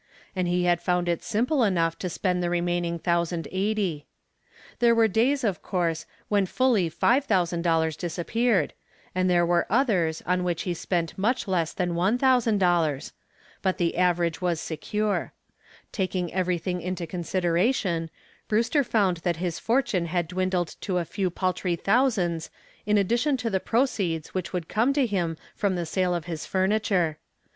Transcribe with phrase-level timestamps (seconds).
[0.35, 4.05] And he had found it simple enough to spend the remaining $1,080.
[4.79, 8.73] There were days, of course, when fully $5,000 disappeared,
[9.13, 13.11] and there were others on which he spent much less than $1,000,
[13.61, 15.33] but the average was secure.
[15.91, 18.09] Taking everything into consideration,
[18.47, 22.49] Brewster found that his fortune had dwindled to a few paltry thousands
[22.87, 26.47] in addition to the proceeds which would come to him from the sale of his
[26.47, 27.19] furniture.